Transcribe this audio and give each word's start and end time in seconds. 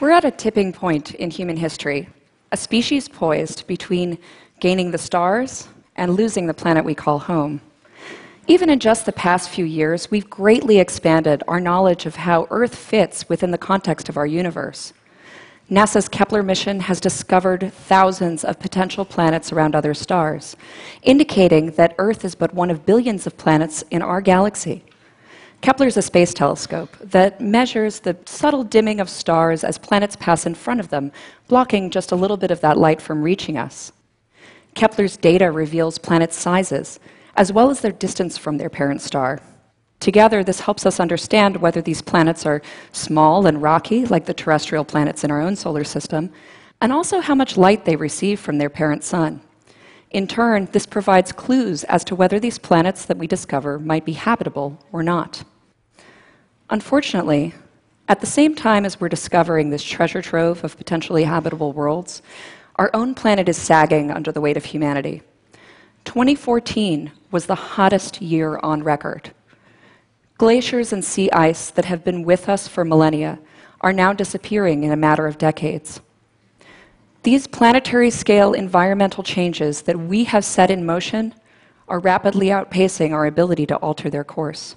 We're 0.00 0.12
at 0.12 0.24
a 0.24 0.30
tipping 0.30 0.72
point 0.72 1.14
in 1.14 1.28
human 1.28 1.56
history, 1.56 2.08
a 2.52 2.56
species 2.56 3.08
poised 3.08 3.66
between 3.66 4.18
gaining 4.60 4.92
the 4.92 4.98
stars 4.98 5.66
and 5.96 6.14
losing 6.14 6.46
the 6.46 6.54
planet 6.54 6.84
we 6.84 6.94
call 6.94 7.18
home. 7.18 7.60
Even 8.46 8.70
in 8.70 8.78
just 8.78 9.06
the 9.06 9.12
past 9.12 9.50
few 9.50 9.64
years, 9.64 10.08
we've 10.08 10.30
greatly 10.30 10.78
expanded 10.78 11.42
our 11.48 11.58
knowledge 11.58 12.06
of 12.06 12.14
how 12.14 12.46
Earth 12.50 12.76
fits 12.76 13.28
within 13.28 13.50
the 13.50 13.58
context 13.58 14.08
of 14.08 14.16
our 14.16 14.26
universe. 14.26 14.92
NASA's 15.68 16.08
Kepler 16.08 16.44
mission 16.44 16.78
has 16.78 17.00
discovered 17.00 17.72
thousands 17.72 18.44
of 18.44 18.60
potential 18.60 19.04
planets 19.04 19.50
around 19.50 19.74
other 19.74 19.94
stars, 19.94 20.56
indicating 21.02 21.72
that 21.72 21.96
Earth 21.98 22.24
is 22.24 22.36
but 22.36 22.54
one 22.54 22.70
of 22.70 22.86
billions 22.86 23.26
of 23.26 23.36
planets 23.36 23.82
in 23.90 24.00
our 24.00 24.20
galaxy. 24.20 24.84
Kepler 25.60 25.86
is 25.88 25.96
a 25.96 26.02
space 26.02 26.32
telescope 26.32 26.96
that 27.00 27.40
measures 27.40 28.00
the 28.00 28.16
subtle 28.26 28.62
dimming 28.62 29.00
of 29.00 29.10
stars 29.10 29.64
as 29.64 29.76
planets 29.76 30.16
pass 30.16 30.46
in 30.46 30.54
front 30.54 30.78
of 30.78 30.88
them, 30.88 31.10
blocking 31.48 31.90
just 31.90 32.12
a 32.12 32.16
little 32.16 32.36
bit 32.36 32.50
of 32.50 32.60
that 32.60 32.78
light 32.78 33.02
from 33.02 33.22
reaching 33.22 33.58
us. 33.58 33.92
Kepler's 34.74 35.16
data 35.16 35.50
reveals 35.50 35.98
planet 35.98 36.32
sizes, 36.32 37.00
as 37.36 37.52
well 37.52 37.70
as 37.70 37.80
their 37.80 37.92
distance 37.92 38.38
from 38.38 38.56
their 38.56 38.70
parent 38.70 39.02
star. 39.02 39.40
Together, 39.98 40.44
this 40.44 40.60
helps 40.60 40.86
us 40.86 41.00
understand 41.00 41.56
whether 41.56 41.82
these 41.82 42.02
planets 42.02 42.46
are 42.46 42.62
small 42.92 43.46
and 43.46 43.60
rocky, 43.60 44.06
like 44.06 44.26
the 44.26 44.34
terrestrial 44.34 44.84
planets 44.84 45.24
in 45.24 45.30
our 45.32 45.40
own 45.40 45.56
solar 45.56 45.82
system, 45.82 46.30
and 46.80 46.92
also 46.92 47.18
how 47.20 47.34
much 47.34 47.56
light 47.56 47.84
they 47.84 47.96
receive 47.96 48.38
from 48.38 48.58
their 48.58 48.70
parent 48.70 49.02
sun. 49.02 49.40
In 50.10 50.26
turn, 50.26 50.68
this 50.72 50.86
provides 50.86 51.32
clues 51.32 51.84
as 51.84 52.02
to 52.04 52.14
whether 52.14 52.40
these 52.40 52.58
planets 52.58 53.04
that 53.04 53.18
we 53.18 53.26
discover 53.26 53.78
might 53.78 54.04
be 54.04 54.14
habitable 54.14 54.82
or 54.90 55.02
not. 55.02 55.44
Unfortunately, 56.70 57.54
at 58.08 58.20
the 58.20 58.26
same 58.26 58.54
time 58.54 58.86
as 58.86 58.98
we're 58.98 59.10
discovering 59.10 59.68
this 59.68 59.82
treasure 59.82 60.22
trove 60.22 60.64
of 60.64 60.78
potentially 60.78 61.24
habitable 61.24 61.72
worlds, 61.72 62.22
our 62.76 62.90
own 62.94 63.14
planet 63.14 63.48
is 63.48 63.56
sagging 63.58 64.10
under 64.10 64.32
the 64.32 64.40
weight 64.40 64.56
of 64.56 64.64
humanity. 64.64 65.20
2014 66.04 67.12
was 67.30 67.44
the 67.44 67.54
hottest 67.54 68.22
year 68.22 68.58
on 68.62 68.82
record. 68.82 69.32
Glaciers 70.38 70.92
and 70.92 71.04
sea 71.04 71.30
ice 71.32 71.70
that 71.70 71.84
have 71.84 72.02
been 72.02 72.22
with 72.22 72.48
us 72.48 72.66
for 72.66 72.84
millennia 72.84 73.38
are 73.82 73.92
now 73.92 74.14
disappearing 74.14 74.84
in 74.84 74.92
a 74.92 74.96
matter 74.96 75.26
of 75.26 75.36
decades. 75.36 76.00
These 77.24 77.46
planetary 77.46 78.10
scale 78.10 78.52
environmental 78.52 79.24
changes 79.24 79.82
that 79.82 79.98
we 79.98 80.24
have 80.24 80.44
set 80.44 80.70
in 80.70 80.86
motion 80.86 81.34
are 81.88 81.98
rapidly 81.98 82.46
outpacing 82.46 83.12
our 83.12 83.26
ability 83.26 83.66
to 83.66 83.76
alter 83.76 84.08
their 84.08 84.24
course. 84.24 84.76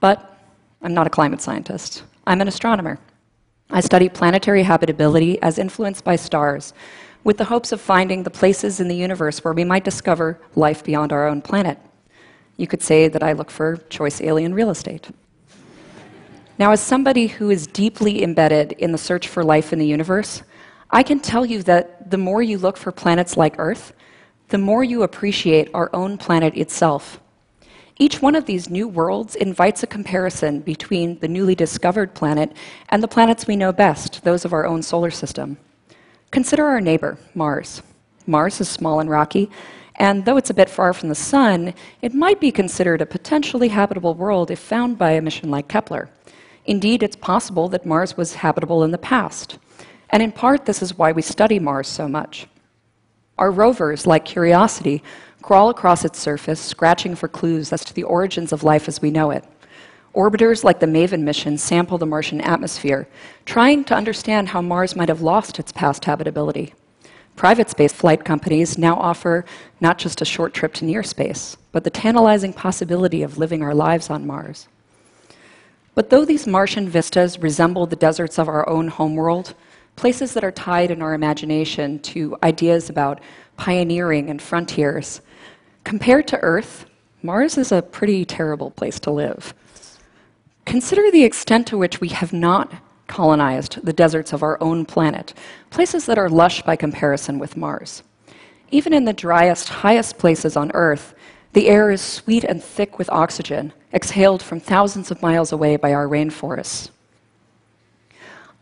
But 0.00 0.38
I'm 0.82 0.94
not 0.94 1.06
a 1.06 1.10
climate 1.10 1.40
scientist, 1.40 2.04
I'm 2.26 2.40
an 2.40 2.48
astronomer. 2.48 2.98
I 3.70 3.80
study 3.80 4.08
planetary 4.08 4.62
habitability 4.62 5.40
as 5.42 5.58
influenced 5.58 6.04
by 6.04 6.16
stars, 6.16 6.74
with 7.24 7.38
the 7.38 7.46
hopes 7.46 7.72
of 7.72 7.80
finding 7.80 8.22
the 8.22 8.30
places 8.30 8.78
in 8.78 8.88
the 8.88 8.94
universe 8.94 9.42
where 9.42 9.54
we 9.54 9.64
might 9.64 9.84
discover 9.84 10.38
life 10.54 10.84
beyond 10.84 11.12
our 11.12 11.26
own 11.26 11.40
planet. 11.40 11.78
You 12.56 12.66
could 12.66 12.82
say 12.82 13.08
that 13.08 13.22
I 13.22 13.32
look 13.32 13.50
for 13.50 13.78
choice 13.88 14.20
alien 14.20 14.54
real 14.54 14.70
estate. 14.70 15.08
Now, 16.58 16.70
as 16.70 16.80
somebody 16.80 17.26
who 17.26 17.50
is 17.50 17.66
deeply 17.66 18.22
embedded 18.22 18.72
in 18.72 18.92
the 18.92 18.98
search 18.98 19.26
for 19.26 19.42
life 19.42 19.72
in 19.72 19.78
the 19.80 19.86
universe, 19.86 20.42
I 20.94 21.02
can 21.02 21.18
tell 21.18 21.44
you 21.44 21.60
that 21.64 22.08
the 22.08 22.18
more 22.18 22.40
you 22.40 22.56
look 22.56 22.76
for 22.76 22.92
planets 22.92 23.36
like 23.36 23.56
Earth, 23.58 23.92
the 24.50 24.58
more 24.58 24.84
you 24.84 25.02
appreciate 25.02 25.68
our 25.74 25.90
own 25.92 26.16
planet 26.16 26.56
itself. 26.56 27.18
Each 27.98 28.22
one 28.22 28.36
of 28.36 28.46
these 28.46 28.70
new 28.70 28.86
worlds 28.86 29.34
invites 29.34 29.82
a 29.82 29.88
comparison 29.88 30.60
between 30.60 31.18
the 31.18 31.26
newly 31.26 31.56
discovered 31.56 32.14
planet 32.14 32.52
and 32.90 33.02
the 33.02 33.08
planets 33.08 33.48
we 33.48 33.56
know 33.56 33.72
best, 33.72 34.22
those 34.22 34.44
of 34.44 34.52
our 34.52 34.66
own 34.66 34.84
solar 34.84 35.10
system. 35.10 35.56
Consider 36.30 36.64
our 36.64 36.80
neighbor, 36.80 37.18
Mars. 37.34 37.82
Mars 38.28 38.60
is 38.60 38.68
small 38.68 39.00
and 39.00 39.10
rocky, 39.10 39.50
and 39.96 40.24
though 40.24 40.36
it's 40.36 40.50
a 40.50 40.54
bit 40.54 40.70
far 40.70 40.92
from 40.92 41.08
the 41.08 41.16
Sun, 41.16 41.74
it 42.02 42.14
might 42.14 42.38
be 42.38 42.52
considered 42.52 43.02
a 43.02 43.06
potentially 43.06 43.66
habitable 43.66 44.14
world 44.14 44.48
if 44.48 44.60
found 44.60 44.96
by 44.96 45.10
a 45.10 45.20
mission 45.20 45.50
like 45.50 45.66
Kepler. 45.66 46.08
Indeed, 46.66 47.02
it's 47.02 47.16
possible 47.16 47.68
that 47.70 47.84
Mars 47.84 48.16
was 48.16 48.36
habitable 48.36 48.84
in 48.84 48.92
the 48.92 48.98
past. 48.98 49.58
And 50.10 50.22
in 50.22 50.32
part, 50.32 50.64
this 50.64 50.82
is 50.82 50.98
why 50.98 51.12
we 51.12 51.22
study 51.22 51.58
Mars 51.58 51.88
so 51.88 52.08
much. 52.08 52.46
Our 53.38 53.50
rovers, 53.50 54.06
like 54.06 54.24
Curiosity, 54.24 55.02
crawl 55.42 55.70
across 55.70 56.04
its 56.04 56.18
surface, 56.18 56.60
scratching 56.60 57.14
for 57.14 57.28
clues 57.28 57.72
as 57.72 57.84
to 57.84 57.94
the 57.94 58.04
origins 58.04 58.52
of 58.52 58.62
life 58.62 58.88
as 58.88 59.02
we 59.02 59.10
know 59.10 59.30
it. 59.30 59.44
Orbiters 60.14 60.62
like 60.62 60.78
the 60.78 60.86
MAVEN 60.86 61.24
mission 61.24 61.58
sample 61.58 61.98
the 61.98 62.06
Martian 62.06 62.40
atmosphere, 62.40 63.08
trying 63.44 63.82
to 63.84 63.94
understand 63.94 64.48
how 64.48 64.62
Mars 64.62 64.94
might 64.94 65.08
have 65.08 65.20
lost 65.20 65.58
its 65.58 65.72
past 65.72 66.04
habitability. 66.04 66.72
Private 67.34 67.68
space 67.68 67.92
flight 67.92 68.24
companies 68.24 68.78
now 68.78 68.94
offer 68.94 69.44
not 69.80 69.98
just 69.98 70.22
a 70.22 70.24
short 70.24 70.54
trip 70.54 70.72
to 70.74 70.84
near 70.84 71.02
space, 71.02 71.56
but 71.72 71.82
the 71.82 71.90
tantalizing 71.90 72.52
possibility 72.52 73.24
of 73.24 73.38
living 73.38 73.60
our 73.60 73.74
lives 73.74 74.08
on 74.08 74.24
Mars. 74.24 74.68
But 75.96 76.10
though 76.10 76.24
these 76.24 76.46
Martian 76.46 76.88
vistas 76.88 77.40
resemble 77.40 77.86
the 77.86 77.96
deserts 77.96 78.38
of 78.38 78.48
our 78.48 78.68
own 78.68 78.86
homeworld, 78.88 79.54
places 79.96 80.34
that 80.34 80.44
are 80.44 80.52
tied 80.52 80.90
in 80.90 81.02
our 81.02 81.14
imagination 81.14 81.98
to 82.00 82.36
ideas 82.42 82.90
about 82.90 83.20
pioneering 83.56 84.30
and 84.30 84.40
frontiers, 84.40 85.20
compared 85.84 86.26
to 86.28 86.40
Earth, 86.40 86.86
Mars 87.22 87.56
is 87.56 87.72
a 87.72 87.82
pretty 87.82 88.24
terrible 88.24 88.70
place 88.70 88.98
to 89.00 89.10
live. 89.10 89.54
Consider 90.64 91.10
the 91.10 91.24
extent 91.24 91.66
to 91.68 91.78
which 91.78 92.00
we 92.00 92.08
have 92.08 92.32
not 92.32 92.72
colonized 93.06 93.84
the 93.84 93.92
deserts 93.92 94.32
of 94.32 94.42
our 94.42 94.60
own 94.62 94.84
planet, 94.84 95.34
places 95.70 96.06
that 96.06 96.18
are 96.18 96.28
lush 96.28 96.62
by 96.62 96.76
comparison 96.76 97.38
with 97.38 97.56
Mars. 97.56 98.02
Even 98.70 98.92
in 98.92 99.04
the 99.04 99.12
driest, 99.12 99.68
highest 99.68 100.18
places 100.18 100.56
on 100.56 100.70
Earth, 100.74 101.14
the 101.52 101.68
air 101.68 101.90
is 101.90 102.00
sweet 102.00 102.44
and 102.44 102.62
thick 102.62 102.98
with 102.98 103.08
oxygen, 103.10 103.72
exhaled 103.92 104.42
from 104.42 104.58
thousands 104.58 105.10
of 105.10 105.22
miles 105.22 105.52
away 105.52 105.76
by 105.76 105.92
our 105.92 106.08
rainforests. 106.08 106.90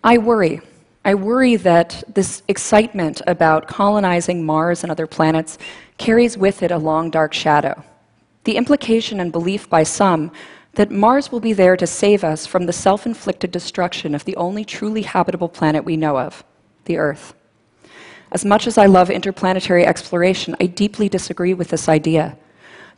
I 0.04 0.19
worry. 0.19 0.60
I 1.05 1.15
worry 1.15 1.57
that 1.57 2.05
this 2.07 2.43
excitement 2.47 3.23
about 3.27 3.67
colonizing 3.67 4.47
Mars 4.47 4.85
and 4.85 4.91
other 4.91 5.09
planets 5.09 5.59
carries 5.99 6.39
with 6.39 6.63
it 6.63 6.71
a 6.71 6.79
long, 6.79 7.11
dark 7.11 7.35
shadow. 7.35 7.83
The 8.45 8.57
implication 8.57 9.19
and 9.19 9.33
belief 9.33 9.69
by 9.69 9.83
some 9.83 10.31
that 10.75 10.93
Mars 10.93 11.33
will 11.33 11.41
be 11.41 11.53
there 11.53 11.77
to 11.77 11.87
save 11.87 12.23
us 12.23 12.47
from 12.47 12.67
the 12.67 12.73
self 12.73 13.05
inflicted 13.05 13.51
destruction 13.51 14.15
of 14.15 14.25
the 14.25 14.37
only 14.37 14.65
truly 14.65 15.03
habitable 15.03 15.49
planet 15.49 15.85
we 15.85 15.97
know 15.97 16.19
of, 16.19 16.45
the 16.85 16.99
Earth. 16.99 17.34
As 18.31 18.45
much 18.45 18.67
as 18.67 18.79
I 18.79 18.87
love 18.87 19.11
interplanetary 19.11 19.84
exploration, 19.84 20.57
I 20.61 20.67
deeply 20.67 21.09
disagree 21.09 21.53
with 21.53 21.69
this 21.69 21.89
idea. 21.89 22.39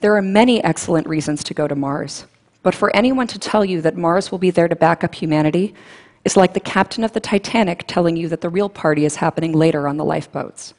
There 0.00 0.14
are 0.14 0.22
many 0.22 0.62
excellent 0.62 1.08
reasons 1.08 1.42
to 1.44 1.54
go 1.54 1.66
to 1.66 1.74
Mars, 1.74 2.26
but 2.62 2.74
for 2.74 2.94
anyone 2.94 3.26
to 3.28 3.38
tell 3.38 3.64
you 3.64 3.80
that 3.80 3.96
Mars 3.96 4.30
will 4.30 4.38
be 4.38 4.50
there 4.50 4.68
to 4.68 4.76
back 4.76 5.02
up 5.02 5.14
humanity 5.14 5.74
is 6.24 6.36
like 6.36 6.54
the 6.54 6.60
captain 6.60 7.04
of 7.04 7.12
the 7.12 7.20
Titanic 7.20 7.84
telling 7.86 8.16
you 8.16 8.28
that 8.28 8.40
the 8.40 8.48
real 8.48 8.68
party 8.68 9.04
is 9.04 9.16
happening 9.16 9.52
later 9.52 9.86
on 9.86 9.96
the 9.96 10.04
lifeboats. 10.04 10.74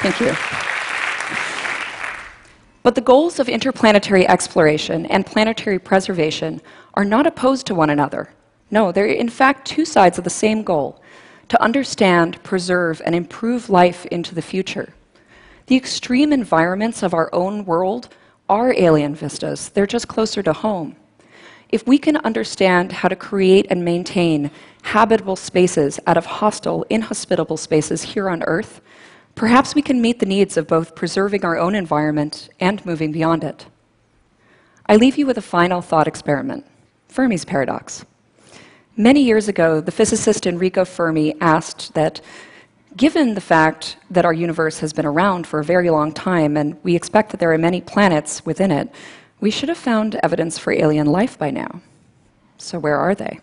Thank 0.00 0.20
you. 0.20 0.32
But 2.84 2.94
the 2.94 3.00
goals 3.00 3.38
of 3.38 3.48
interplanetary 3.48 4.26
exploration 4.28 5.04
and 5.06 5.26
planetary 5.26 5.78
preservation 5.78 6.62
are 6.94 7.04
not 7.04 7.26
opposed 7.26 7.66
to 7.66 7.74
one 7.74 7.90
another. 7.90 8.30
No, 8.70 8.92
they're 8.92 9.06
in 9.06 9.28
fact 9.28 9.66
two 9.66 9.84
sides 9.84 10.16
of 10.16 10.24
the 10.24 10.30
same 10.30 10.62
goal 10.62 11.02
to 11.48 11.62
understand, 11.62 12.42
preserve, 12.42 13.02
and 13.04 13.14
improve 13.14 13.68
life 13.68 14.06
into 14.06 14.34
the 14.34 14.42
future. 14.42 14.94
The 15.66 15.76
extreme 15.76 16.32
environments 16.32 17.02
of 17.02 17.12
our 17.12 17.28
own 17.34 17.64
world 17.64 18.08
are 18.48 18.74
alien 18.76 19.14
vistas, 19.14 19.68
they're 19.70 19.86
just 19.86 20.08
closer 20.08 20.42
to 20.42 20.52
home. 20.52 20.96
If 21.70 21.86
we 21.86 21.98
can 21.98 22.16
understand 22.18 22.92
how 22.92 23.08
to 23.08 23.16
create 23.16 23.66
and 23.68 23.84
maintain 23.84 24.50
habitable 24.82 25.36
spaces 25.36 26.00
out 26.06 26.16
of 26.16 26.24
hostile, 26.24 26.84
inhospitable 26.88 27.58
spaces 27.58 28.02
here 28.02 28.30
on 28.30 28.42
Earth, 28.44 28.80
Perhaps 29.38 29.76
we 29.76 29.82
can 29.82 30.00
meet 30.00 30.18
the 30.18 30.26
needs 30.26 30.56
of 30.56 30.66
both 30.66 30.96
preserving 30.96 31.44
our 31.44 31.56
own 31.56 31.76
environment 31.76 32.48
and 32.58 32.84
moving 32.84 33.12
beyond 33.12 33.44
it. 33.44 33.66
I 34.86 34.96
leave 34.96 35.16
you 35.16 35.26
with 35.26 35.38
a 35.38 35.42
final 35.42 35.80
thought 35.80 36.08
experiment 36.08 36.66
Fermi's 37.06 37.44
paradox. 37.44 38.04
Many 38.96 39.22
years 39.22 39.46
ago, 39.46 39.80
the 39.80 39.92
physicist 39.92 40.44
Enrico 40.44 40.84
Fermi 40.84 41.40
asked 41.40 41.94
that, 41.94 42.20
given 42.96 43.34
the 43.34 43.40
fact 43.40 43.96
that 44.10 44.24
our 44.24 44.32
universe 44.32 44.80
has 44.80 44.92
been 44.92 45.06
around 45.06 45.46
for 45.46 45.60
a 45.60 45.64
very 45.64 45.90
long 45.90 46.12
time 46.12 46.56
and 46.56 46.76
we 46.82 46.96
expect 46.96 47.30
that 47.30 47.40
there 47.40 47.52
are 47.52 47.58
many 47.58 47.80
planets 47.80 48.44
within 48.46 48.70
it, 48.70 48.90
we 49.40 49.50
should 49.50 49.68
have 49.68 49.78
found 49.78 50.18
evidence 50.22 50.58
for 50.58 50.72
alien 50.72 51.06
life 51.06 51.38
by 51.38 51.50
now. 51.50 51.80
So, 52.56 52.78
where 52.78 52.96
are 52.96 53.14
they? 53.14 53.38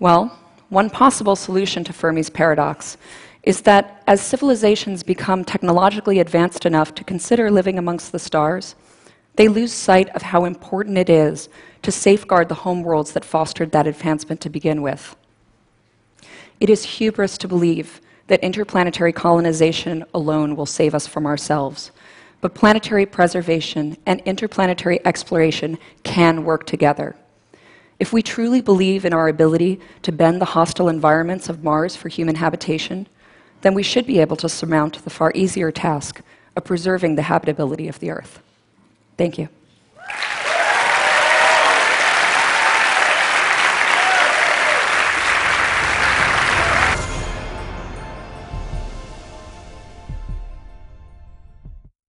Well, 0.00 0.36
one 0.70 0.90
possible 0.90 1.36
solution 1.36 1.84
to 1.84 1.92
Fermi's 1.92 2.30
paradox 2.30 2.96
is 3.42 3.62
that 3.62 4.02
as 4.06 4.20
civilizations 4.20 5.02
become 5.02 5.44
technologically 5.44 6.18
advanced 6.18 6.66
enough 6.66 6.94
to 6.94 7.04
consider 7.04 7.50
living 7.50 7.78
amongst 7.78 8.12
the 8.12 8.18
stars, 8.18 8.74
they 9.36 9.48
lose 9.48 9.72
sight 9.72 10.08
of 10.10 10.22
how 10.22 10.44
important 10.44 10.98
it 10.98 11.08
is 11.08 11.48
to 11.82 11.92
safeguard 11.92 12.48
the 12.48 12.56
homeworlds 12.56 13.12
that 13.12 13.24
fostered 13.24 13.70
that 13.70 13.86
advancement 13.86 14.40
to 14.40 14.50
begin 14.50 14.82
with. 14.82 15.16
It 16.58 16.68
is 16.68 16.82
hubris 16.82 17.38
to 17.38 17.48
believe 17.48 18.00
that 18.28 18.40
interplanetary 18.40 19.12
colonization 19.12 20.04
alone 20.14 20.54
will 20.54 20.66
save 20.66 20.94
us 20.94 21.06
from 21.06 21.26
ourselves. 21.26 21.90
But 22.40 22.54
planetary 22.54 23.04
preservation 23.04 23.96
and 24.06 24.20
interplanetary 24.20 25.04
exploration 25.04 25.76
can 26.04 26.44
work 26.44 26.66
together. 26.66 27.16
If 27.98 28.12
we 28.12 28.22
truly 28.22 28.60
believe 28.60 29.04
in 29.04 29.12
our 29.12 29.28
ability 29.28 29.80
to 30.02 30.12
bend 30.12 30.40
the 30.40 30.44
hostile 30.44 30.88
environments 30.88 31.48
of 31.48 31.64
Mars 31.64 31.96
for 31.96 32.08
human 32.08 32.36
habitation, 32.36 33.08
then 33.62 33.74
we 33.74 33.82
should 33.82 34.06
be 34.06 34.20
able 34.20 34.36
to 34.36 34.48
surmount 34.48 35.02
the 35.02 35.10
far 35.10 35.32
easier 35.34 35.72
task 35.72 36.22
of 36.54 36.64
preserving 36.64 37.16
the 37.16 37.22
habitability 37.22 37.88
of 37.88 37.98
the 37.98 38.10
Earth. 38.10 38.40
Thank 39.16 39.36
you. 39.36 39.48